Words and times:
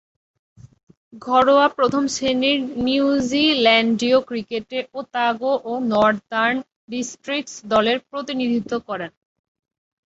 ঘরোয়া 1.21 1.67
প্রথম-শ্রেণীর 1.77 2.57
নিউজিল্যান্ডীয় 2.85 4.19
ক্রিকেটে 4.27 4.79
ওতাগো 4.93 5.53
ও 5.63 5.73
নর্দার্ন 5.91 6.57
ডিস্ট্রিক্টস 6.89 7.55
দলের 7.71 7.97
প্রতিনিধিত্ব 8.09 8.73
করেন। 8.87 9.11